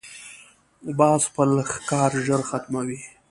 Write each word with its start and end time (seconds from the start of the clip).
باز 0.97 1.21
خپل 1.29 1.49
ښکار 1.71 2.11
ژر 2.25 2.41
ختموي 2.49 2.99